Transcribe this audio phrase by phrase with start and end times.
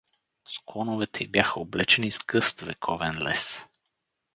[0.43, 3.65] Склоновете й бяха облечени с гъст вековен лес.